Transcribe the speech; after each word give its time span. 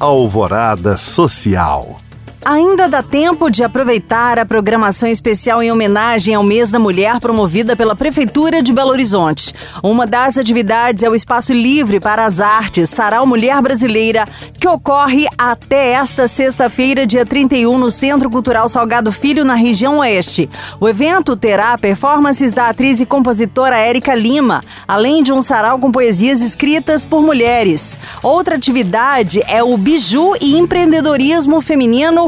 Alvorada 0.00 0.96
Social. 0.96 2.07
Ainda 2.44 2.88
dá 2.88 3.02
tempo 3.02 3.50
de 3.50 3.64
aproveitar 3.64 4.38
a 4.38 4.46
programação 4.46 5.08
especial 5.08 5.60
em 5.60 5.72
homenagem 5.72 6.34
ao 6.34 6.42
Mês 6.42 6.70
da 6.70 6.78
Mulher 6.78 7.18
promovida 7.18 7.74
pela 7.74 7.96
Prefeitura 7.96 8.62
de 8.62 8.72
Belo 8.72 8.90
Horizonte. 8.90 9.52
Uma 9.82 10.06
das 10.06 10.38
atividades 10.38 11.02
é 11.02 11.10
o 11.10 11.16
Espaço 11.16 11.52
Livre 11.52 11.98
para 11.98 12.24
as 12.24 12.40
Artes, 12.40 12.90
Sarau 12.90 13.26
Mulher 13.26 13.60
Brasileira, 13.60 14.26
que 14.58 14.68
ocorre 14.68 15.26
até 15.36 15.90
esta 15.90 16.28
sexta-feira, 16.28 17.04
dia 17.04 17.26
31, 17.26 17.76
no 17.76 17.90
Centro 17.90 18.30
Cultural 18.30 18.68
Salgado 18.68 19.10
Filho, 19.10 19.44
na 19.44 19.54
região 19.54 19.98
oeste. 19.98 20.48
O 20.80 20.88
evento 20.88 21.36
terá 21.36 21.76
performances 21.76 22.52
da 22.52 22.68
atriz 22.68 23.00
e 23.00 23.06
compositora 23.06 23.76
Érica 23.76 24.14
Lima, 24.14 24.62
além 24.86 25.24
de 25.24 25.32
um 25.32 25.42
sarau 25.42 25.78
com 25.78 25.90
poesias 25.90 26.40
escritas 26.40 27.04
por 27.04 27.20
mulheres. 27.20 27.98
Outra 28.22 28.54
atividade 28.54 29.42
é 29.48 29.62
o 29.62 29.76
Biju 29.76 30.34
e 30.40 30.56
Empreendedorismo 30.56 31.60
Feminino 31.60 32.27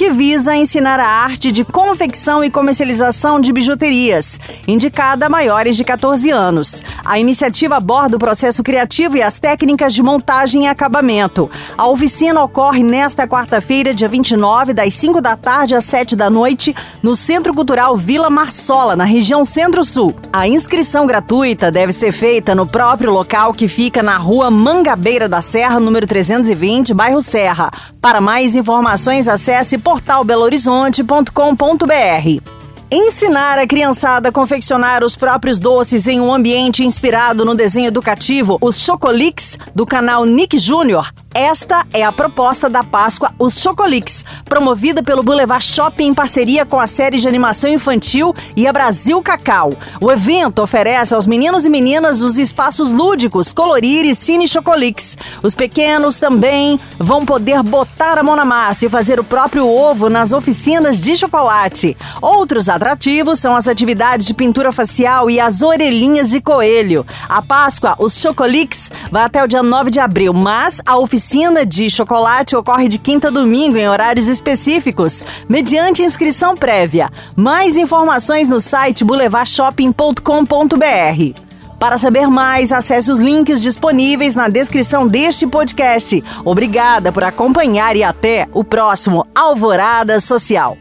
que 0.00 0.08
visa 0.08 0.56
ensinar 0.56 0.98
a 0.98 1.06
arte 1.06 1.52
de 1.52 1.62
confecção 1.62 2.42
e 2.42 2.50
comercialização 2.50 3.38
de 3.38 3.52
bijuterias, 3.52 4.40
indicada 4.66 5.26
a 5.26 5.28
maiores 5.28 5.76
de 5.76 5.84
14 5.84 6.30
anos. 6.30 6.82
A 7.04 7.18
iniciativa 7.18 7.76
aborda 7.76 8.16
o 8.16 8.18
processo 8.18 8.62
criativo 8.62 9.18
e 9.18 9.22
as 9.22 9.38
técnicas 9.38 9.92
de 9.92 10.02
montagem 10.02 10.64
e 10.64 10.68
acabamento. 10.68 11.50
A 11.76 11.86
oficina 11.86 12.40
ocorre 12.40 12.82
nesta 12.82 13.28
quarta-feira, 13.28 13.92
dia 13.92 14.08
29, 14.08 14.72
das 14.72 14.94
5 14.94 15.20
da 15.20 15.36
tarde 15.36 15.74
às 15.74 15.84
7 15.84 16.16
da 16.16 16.30
noite, 16.30 16.74
no 17.02 17.14
Centro 17.14 17.52
Cultural 17.52 17.94
Vila 17.94 18.30
Marsola, 18.30 18.96
na 18.96 19.04
região 19.04 19.44
Centro-Sul. 19.44 20.16
A 20.32 20.48
inscrição 20.48 21.06
gratuita 21.06 21.70
deve 21.70 21.92
ser 21.92 22.12
feita 22.12 22.54
no 22.54 22.66
próprio 22.66 23.10
local 23.12 23.52
que 23.52 23.68
fica 23.68 24.02
na 24.02 24.16
rua 24.16 24.50
Mangabeira 24.50 25.28
da 25.28 25.42
Serra, 25.42 25.78
número 25.78 26.06
320, 26.06 26.94
bairro 26.94 27.20
Serra. 27.20 27.70
Para 28.00 28.18
mais 28.18 28.56
informações, 28.56 29.28
acesse 29.28 29.76
portalbelohorizonte.com.br. 29.90 32.59
Ensinar 32.92 33.56
a 33.56 33.68
criançada 33.68 34.30
a 34.30 34.32
confeccionar 34.32 35.04
os 35.04 35.14
próprios 35.14 35.60
doces 35.60 36.08
em 36.08 36.18
um 36.18 36.34
ambiente 36.34 36.84
inspirado 36.84 37.44
no 37.44 37.54
desenho 37.54 37.86
educativo, 37.86 38.58
os 38.60 38.80
Chocolix, 38.80 39.56
do 39.72 39.86
canal 39.86 40.24
Nick 40.24 40.58
Júnior. 40.58 41.12
Esta 41.32 41.86
é 41.94 42.02
a 42.02 42.10
proposta 42.10 42.68
da 42.68 42.82
Páscoa, 42.82 43.32
os 43.38 43.60
Chocolix, 43.60 44.24
promovida 44.44 45.00
pelo 45.00 45.22
Boulevard 45.22 45.64
Shopping 45.64 46.06
em 46.06 46.14
parceria 46.14 46.66
com 46.66 46.80
a 46.80 46.88
série 46.88 47.18
de 47.18 47.28
animação 47.28 47.70
infantil 47.70 48.34
e 48.56 48.66
a 48.66 48.72
Brasil 48.72 49.22
Cacau. 49.22 49.72
O 50.00 50.10
evento 50.10 50.60
oferece 50.60 51.14
aos 51.14 51.28
meninos 51.28 51.64
e 51.64 51.68
meninas 51.68 52.20
os 52.20 52.36
espaços 52.36 52.92
lúdicos 52.92 53.52
Colorir 53.52 54.04
e 54.04 54.12
Cine 54.12 54.48
Chocolix. 54.48 55.16
Os 55.40 55.54
pequenos 55.54 56.16
também 56.16 56.80
vão 56.98 57.24
poder 57.24 57.62
botar 57.62 58.18
a 58.18 58.24
mão 58.24 58.34
na 58.34 58.44
massa 58.44 58.86
e 58.86 58.90
fazer 58.90 59.20
o 59.20 59.24
próprio 59.24 59.68
ovo 59.68 60.10
nas 60.10 60.32
oficinas 60.32 60.98
de 60.98 61.16
chocolate. 61.16 61.96
Outros 62.20 62.68
atrativos 62.80 63.38
são 63.38 63.54
as 63.54 63.68
atividades 63.68 64.26
de 64.26 64.32
pintura 64.32 64.72
facial 64.72 65.28
e 65.28 65.38
as 65.38 65.60
orelhinhas 65.60 66.30
de 66.30 66.40
coelho. 66.40 67.04
A 67.28 67.42
Páscoa, 67.42 67.94
os 67.98 68.18
Chocolix, 68.18 68.90
vai 69.10 69.22
até 69.22 69.44
o 69.44 69.46
dia 69.46 69.62
9 69.62 69.90
de 69.90 70.00
abril, 70.00 70.32
mas 70.32 70.80
a 70.86 70.96
oficina 70.96 71.66
de 71.66 71.90
chocolate 71.90 72.56
ocorre 72.56 72.88
de 72.88 72.98
quinta 72.98 73.28
a 73.28 73.30
domingo 73.30 73.76
em 73.76 73.86
horários 73.86 74.28
específicos, 74.28 75.22
mediante 75.46 76.02
inscrição 76.02 76.56
prévia. 76.56 77.10
Mais 77.36 77.76
informações 77.76 78.48
no 78.48 78.58
site 78.58 79.04
boulevardshopping.com.br. 79.04 81.40
Para 81.78 81.98
saber 81.98 82.28
mais, 82.28 82.72
acesse 82.72 83.12
os 83.12 83.18
links 83.18 83.60
disponíveis 83.60 84.34
na 84.34 84.48
descrição 84.48 85.06
deste 85.06 85.46
podcast. 85.46 86.24
Obrigada 86.46 87.12
por 87.12 87.24
acompanhar 87.24 87.94
e 87.94 88.02
até 88.02 88.48
o 88.54 88.64
próximo 88.64 89.26
Alvorada 89.34 90.18
Social. 90.18 90.78